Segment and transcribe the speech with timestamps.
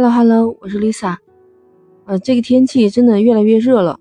[0.00, 1.16] Hello Hello，我是 Lisa。
[2.04, 3.98] 呃，这个天气真的越来越热了，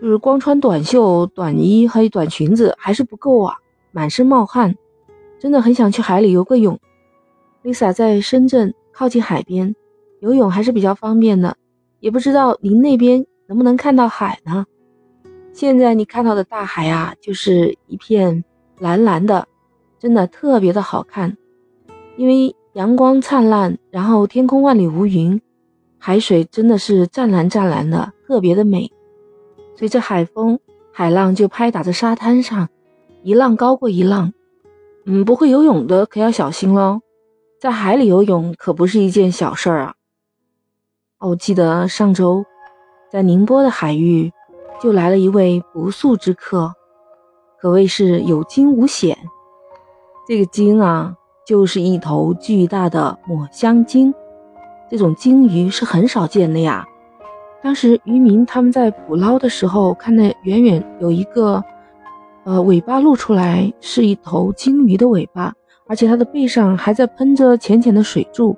[0.00, 3.56] 就是光穿短袖、短衣还有短裙子还是不够啊，
[3.92, 4.74] 满身冒汗，
[5.38, 6.80] 真的很想去海里游个泳。
[7.62, 9.76] Lisa 在深圳靠近海边，
[10.20, 11.58] 游泳还是比较方便的，
[12.00, 14.64] 也不知道您那边能不能看到海呢？
[15.52, 18.42] 现在你看到的大海啊，就是一片
[18.78, 19.46] 蓝蓝的，
[19.98, 21.36] 真的特别的好看，
[22.16, 22.56] 因为。
[22.76, 25.40] 阳光灿烂，然后天空万里无云，
[25.96, 28.92] 海水真的是湛蓝湛蓝的，特别的美。
[29.74, 30.60] 随着海风，
[30.92, 32.68] 海浪就拍打在沙滩上，
[33.22, 34.34] 一浪高过一浪。
[35.06, 37.00] 嗯，不会游泳的可要小心喽，
[37.58, 39.94] 在海里游泳可不是一件小事儿啊。
[41.18, 42.44] 哦记得上周
[43.10, 44.30] 在宁波的海域，
[44.82, 46.74] 就来了一位不速之客，
[47.58, 49.16] 可谓是有惊无险。
[50.28, 51.16] 这个惊啊！
[51.46, 54.12] 就是一头巨大的抹香鲸，
[54.90, 56.84] 这种鲸鱼是很少见的呀。
[57.62, 61.62] 当时渔民他们在捕捞的时候，看到远远有一个，
[62.42, 65.54] 呃，尾巴露出来，是一头鲸鱼的尾巴，
[65.86, 68.56] 而且它的背上还在喷着浅浅的水柱，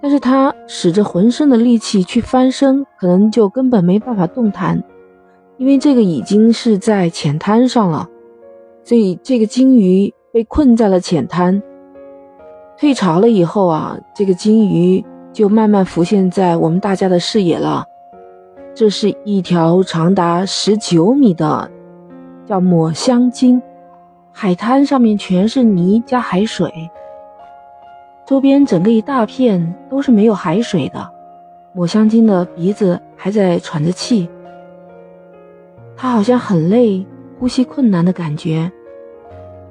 [0.00, 4.80] 但是它使着浑身的力气去翻身，可能就根本没办法动弹，
[5.56, 8.08] 因为这个已经是在浅滩上了，
[8.84, 11.60] 所以这个鲸鱼被困在了浅滩。
[12.78, 17.84] 退潮了以后啊，这个鲸鱼就慢慢浮现在我们大家的视野了。
[18.72, 21.68] 这是一条长达十九米的，
[22.46, 23.60] 叫抹香鲸。
[24.30, 26.72] 海滩上面全是泥加海水，
[28.24, 31.10] 周边整个一大片都是没有海水的。
[31.72, 34.30] 抹香鲸的鼻子还在喘着气，
[35.96, 37.04] 它好像很累，
[37.40, 38.70] 呼吸困难的感觉。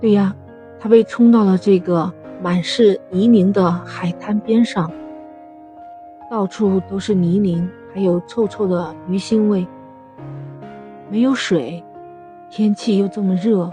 [0.01, 0.35] 对呀，
[0.77, 2.11] 它被冲到了这个。
[2.41, 4.91] 满是泥泞的海滩边上，
[6.29, 9.65] 到处都是泥泞，还有臭臭的鱼腥味。
[11.09, 11.83] 没有水，
[12.49, 13.71] 天气又这么热，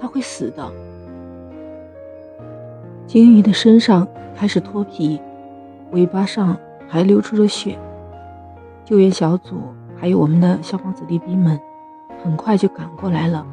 [0.00, 0.72] 它会死的。
[3.06, 5.20] 鲸鱼的身上开始脱皮，
[5.90, 6.56] 尾巴上
[6.88, 7.78] 还流出了血。
[8.84, 9.56] 救援小组
[9.96, 11.60] 还有我们的消防子弟兵们，
[12.24, 13.46] 很快就赶过来了，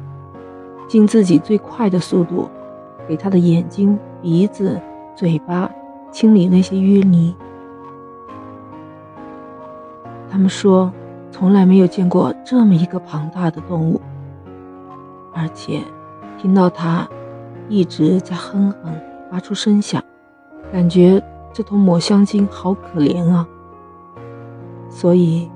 [0.88, 2.48] 尽自己最快的速度。
[3.10, 4.80] 给他的眼睛、鼻子、
[5.16, 5.68] 嘴巴
[6.12, 7.34] 清理那些淤泥。
[10.30, 10.92] 他们说，
[11.32, 14.00] 从来没有见过这么一个庞大的动物，
[15.34, 15.82] 而且
[16.38, 17.08] 听到它
[17.68, 18.94] 一直在哼哼，
[19.28, 20.00] 发出声响，
[20.72, 21.20] 感觉
[21.52, 23.44] 这头抹香鲸好可怜啊。
[24.88, 25.50] 所以，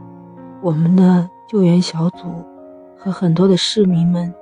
[0.61, 2.45] 我们的救援小组
[2.99, 4.35] 和很多的市民们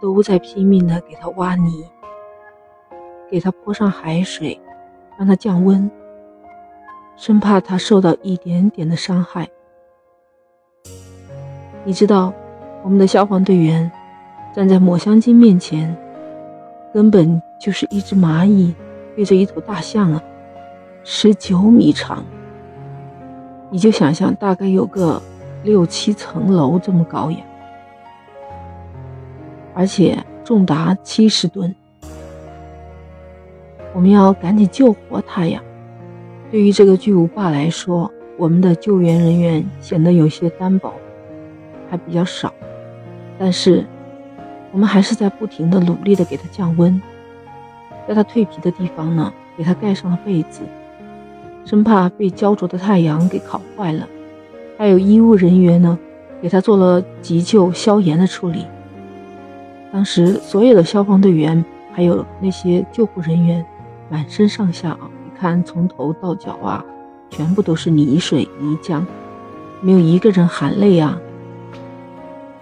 [0.00, 1.84] 都在拼命的给它挖泥。
[3.30, 4.60] 给它泼上海水，
[5.18, 5.90] 让它降温，
[7.16, 9.48] 生怕它受到一点点的伤害。
[11.84, 12.32] 你知道，
[12.82, 13.90] 我们的消防队员
[14.54, 15.96] 站在抹香鲸面前，
[16.92, 18.74] 根本就是一只蚂蚁
[19.16, 20.22] 对着一头大象啊，
[21.02, 22.24] 十九米长，
[23.70, 25.20] 你就想象大概有个
[25.62, 27.38] 六七层楼这么高呀，
[29.74, 31.74] 而且重达七十吨。
[33.94, 35.62] 我们要赶紧救活他呀！
[36.50, 40.92] 对于这个巨无霸来说，我们的救援人员显得有些单薄，
[41.88, 42.52] 还比较少。
[43.38, 43.86] 但是，
[44.72, 47.00] 我们还是在不停的努力的给他降温，
[48.08, 50.62] 在他蜕皮的地方呢，给他盖上了被子，
[51.64, 54.08] 生怕被焦灼的太阳给烤坏了。
[54.76, 55.96] 还有医务人员呢，
[56.42, 58.66] 给他做了急救消炎的处理。
[59.92, 63.64] 当时，所有的消防队员还有那些救护人员。
[64.10, 66.84] 满身上下啊，你看从头到脚啊，
[67.30, 69.02] 全部都是泥水泥浆，
[69.80, 71.18] 没有一个人含泪啊。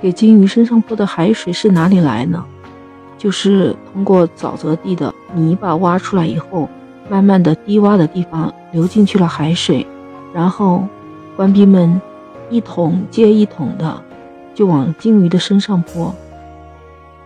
[0.00, 2.44] 给金鱼身上泼的海水是哪里来呢？
[3.19, 6.69] 就是通过沼泽地的泥巴挖出来以后，
[7.08, 9.87] 慢慢的低洼的地方流进去了海水，
[10.32, 10.84] 然后
[11.37, 12.00] 官兵们
[12.50, 14.02] 一桶接一桶的
[14.55, 16.14] 就往金鱼的身上泼。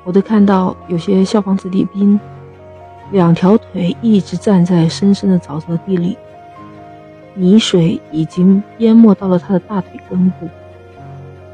[0.05, 2.19] 我都看到有些消防子弟兵。
[3.13, 6.19] 两条腿一直站在深深的沼泽地里，
[7.35, 10.49] 泥水已经淹没到了他的大腿根部。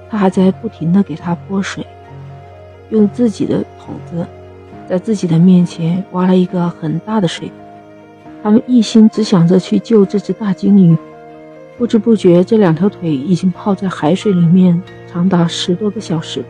[0.08, 1.86] 他还在不停地给他泼水，
[2.90, 4.26] 用自己的桶子
[4.88, 7.50] 在自己的面前挖了一个很大的水。
[8.42, 10.96] 他们一心只想着去救这只大鲸鱼，
[11.78, 14.82] 不知不觉这两条腿已经泡在海水里面
[15.12, 16.42] 长达十多个小时。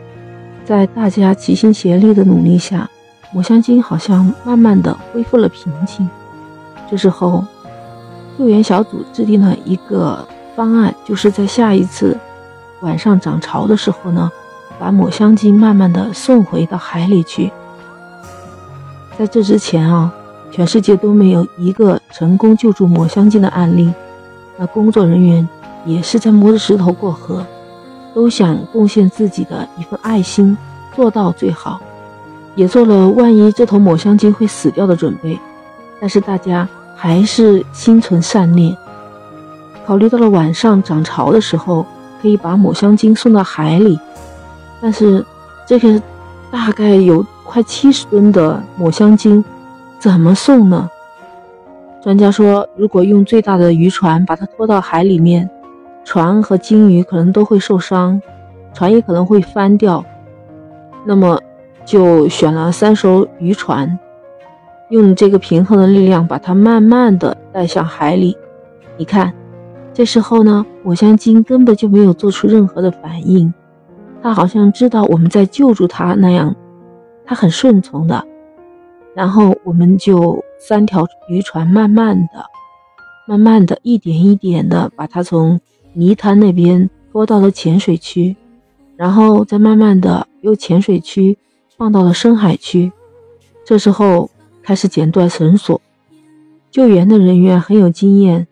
[0.65, 2.89] 在大家齐心协力的努力下。
[3.33, 6.07] 抹香鲸好像慢慢的恢复了平静。
[6.89, 7.43] 这时候，
[8.37, 10.25] 救援小组制定了一个
[10.55, 12.17] 方案，就是在下一次
[12.81, 14.31] 晚上涨潮的时候呢，
[14.79, 17.51] 把抹香鲸慢慢的送回到海里去。
[19.17, 20.13] 在这之前啊，
[20.51, 23.91] 全世界都没有一个成功救助抹香鲸的案例。
[24.57, 25.49] 那工作人员
[25.85, 27.43] 也是在摸着石头过河，
[28.13, 30.55] 都想贡献自己的一份爱心，
[30.95, 31.81] 做到最好，
[32.55, 35.39] 也做了万一这头抹香鲸会死掉的准备。
[35.99, 38.75] 但是大家还是心存善念，
[39.85, 41.85] 考虑到了晚上涨潮的时候
[42.21, 43.99] 可以把抹香鲸送到海里，
[44.81, 45.25] 但是
[45.65, 46.01] 这个
[46.51, 47.25] 大概有。
[47.45, 49.43] 快七十吨的抹香鲸
[49.99, 50.89] 怎么送呢？
[52.01, 55.47] 专家说，如果用最大的渔船把它拖到海里面，
[56.05, 58.19] 船和鲸鱼可能都会受伤，
[58.73, 60.03] 船也可能会翻掉。
[61.05, 61.39] 那么，
[61.85, 63.99] 就选了三艘渔船，
[64.89, 68.37] 用这个平衡的力量把它慢慢的带向海里。
[68.97, 69.33] 你看，
[69.93, 73.53] 这时候呢，抹香鲸根本就没有做出任何的反应，
[74.21, 76.55] 它好像知道我们在救助它那样。
[77.25, 78.25] 它很顺从的，
[79.15, 82.45] 然后我们就三条渔船慢慢的、
[83.25, 85.59] 慢慢的、一点一点的把它从
[85.93, 88.35] 泥滩那边拖到了浅水区，
[88.97, 91.37] 然后再慢慢的由浅水区
[91.77, 92.91] 放到了深海区。
[93.65, 94.29] 这时候
[94.61, 95.81] 开始剪断绳索，
[96.71, 98.47] 救援的人员很有经验，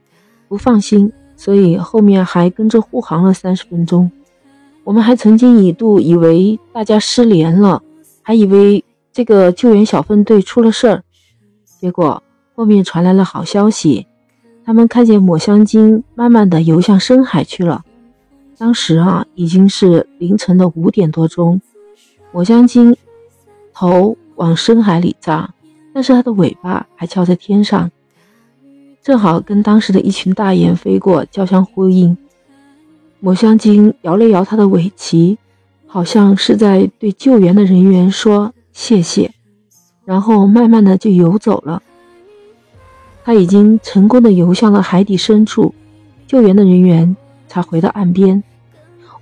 [0.47, 4.11] 不放心，所以后面还跟着护航了三十分钟。
[4.83, 7.83] 我们还曾经一度以为大家失联了。
[8.23, 11.03] 还以为这个救援小分队出了事儿，
[11.79, 12.21] 结果
[12.55, 14.05] 后面传来了好消息，
[14.63, 17.83] 他们看见抹香鲸慢慢的游向深海去了。
[18.57, 21.59] 当时啊，已经是凌晨的五点多钟，
[22.31, 22.95] 抹香鲸
[23.73, 25.53] 头往深海里扎，
[25.93, 27.91] 但是它的尾巴还翘在天上，
[29.01, 32.17] 正好跟当时的一群大雁飞过交相呼应。
[33.19, 35.37] 抹香鲸摇了摇它的尾鳍。
[35.93, 39.33] 好像是在对救援的人员说谢谢，
[40.05, 41.83] 然后慢慢的就游走了。
[43.25, 45.75] 他已经成功的游向了海底深处，
[46.25, 47.17] 救援的人员
[47.49, 48.41] 才回到岸边。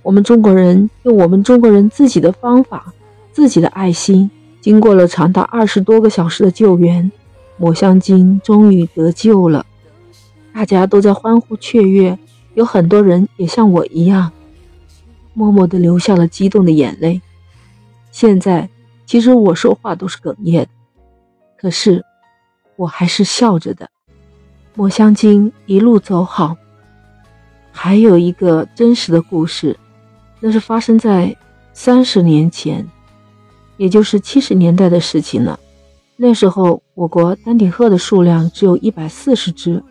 [0.04, 2.94] 我们中国人用我们中国人自己的方法，
[3.32, 4.30] 自己的爱心，
[4.60, 7.10] 经过了长达二十多个小时的救援，
[7.56, 9.64] 抹香鲸终于得救了。
[10.52, 12.18] 大家都在欢呼雀跃，
[12.54, 14.32] 有很多人也像我一样。
[15.32, 17.20] 默默地流下了激动的眼泪。
[18.10, 18.68] 现在，
[19.06, 20.66] 其实我说话都是哽咽，
[21.56, 22.04] 可是
[22.76, 23.88] 我还是笑着的。
[24.74, 26.56] 抹香鲸一路走好。
[27.72, 29.78] 还有一个真实的故事，
[30.40, 31.34] 那是发生在
[31.72, 32.86] 三十年前，
[33.80, 35.58] 也就是七十年代的事情了。
[36.18, 39.82] 那时候，我国丹顶鹤的数量只有一百四十只。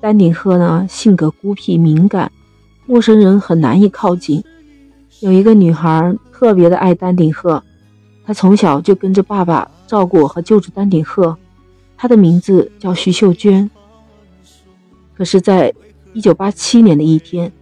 [0.00, 2.32] 丹顶鹤呢，性格孤僻敏感。
[2.86, 4.42] 陌生人很难以靠近。
[5.20, 7.62] 有一个女孩特别的爱丹顶鹤，
[8.24, 11.36] 她从小就跟着爸爸照顾和救助丹顶鹤。
[11.98, 13.70] 她的名字叫徐秀娟。
[15.14, 15.74] 可是，在
[16.14, 17.52] 一九八七年的一天，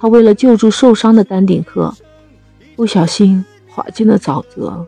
[0.00, 1.94] 她为了救助受伤的丹顶鹤，
[2.74, 3.44] 不小心
[3.78, 4.84] 滑进了沼泽，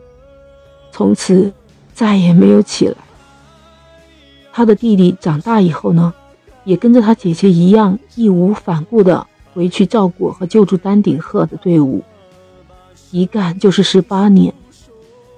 [0.91, 1.53] 从此
[1.93, 2.97] 再也没有起来。
[4.51, 6.13] 他的弟弟长大以后呢，
[6.65, 9.25] 也跟着他姐姐一样义无反顾的。
[9.53, 12.01] 回去照顾和救助丹顶鹤的队伍，
[13.11, 14.53] 一干就是十八年。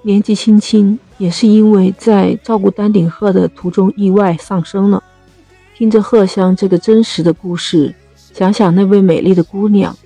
[0.02, 5.02] 年纪轻轻，也是因为在照顾丹顶鹤的途中意外丧生了。
[5.76, 7.94] 听着鹤香这个真实的故事，
[8.32, 9.96] 想想那位美丽的姑娘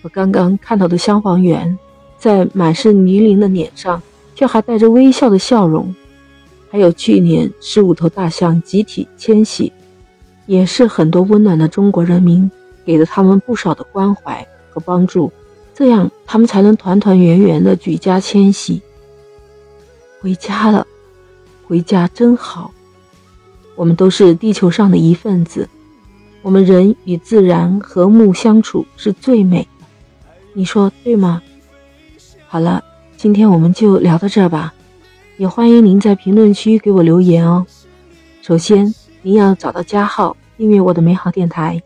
[0.00, 1.76] 和刚刚看到的消防员，
[2.18, 4.02] 在满是泥泞的脸上
[4.34, 5.94] 却还带着微笑的笑容，
[6.70, 9.72] 还有去年十五头大象集体迁徙，
[10.46, 12.50] 也是很多温暖的中国人民。
[12.84, 15.32] 给了他们不少的关怀和帮助，
[15.74, 18.80] 这样他们才能团团圆圆的举家迁徙，
[20.20, 20.86] 回家了，
[21.66, 22.72] 回家真好。
[23.74, 25.68] 我们都是地球上的一份子，
[26.42, 31.42] 我们人与自然和睦相处是最美的，你说对吗？
[32.48, 32.82] 好了，
[33.16, 34.72] 今天我们就聊到这儿吧，
[35.36, 37.66] 也欢迎您在评论区给我留言哦。
[38.40, 41.82] 首先，您要找到加号，订阅我的美好电台。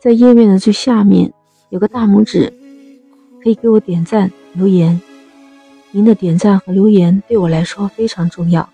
[0.00, 1.32] 在页面的最下面
[1.70, 2.52] 有个大拇指，
[3.42, 5.00] 可以给我点赞留言。
[5.92, 8.68] 您的点赞和留言对我来说非常重要。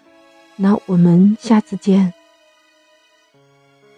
[0.56, 2.14] 那我们下次见。